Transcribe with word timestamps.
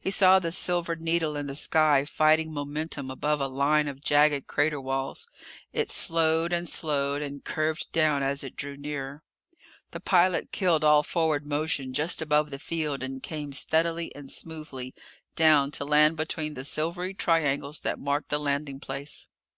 He 0.00 0.10
saw 0.10 0.38
the 0.38 0.50
silver 0.50 0.96
needle 0.96 1.36
in 1.36 1.48
the 1.48 1.54
sky 1.54 2.06
fighting 2.06 2.50
momentum 2.50 3.10
above 3.10 3.42
a 3.42 3.46
line 3.46 3.88
of 3.88 4.00
jagged 4.00 4.46
crater 4.46 4.80
walls. 4.80 5.28
It 5.70 5.90
slowed, 5.90 6.50
and 6.50 6.66
slowed, 6.66 7.20
and 7.20 7.44
curved 7.44 7.92
down 7.92 8.22
as 8.22 8.42
it 8.42 8.56
drew 8.56 8.74
nearer. 8.78 9.22
The 9.90 10.00
pilot 10.00 10.50
killed 10.50 10.82
all 10.82 11.02
forward 11.02 11.46
motion 11.46 11.92
just 11.92 12.22
above 12.22 12.50
the 12.50 12.58
field 12.58 13.02
and 13.02 13.22
came 13.22 13.52
steadily 13.52 14.14
and 14.14 14.32
smoothly 14.32 14.94
down 15.36 15.70
to 15.72 15.84
land 15.84 16.16
between 16.16 16.54
the 16.54 16.64
silvery 16.64 17.12
triangles 17.12 17.80
that 17.80 17.98
marked 17.98 18.30
the 18.30 18.40
landing 18.40 18.80
place. 18.80 19.28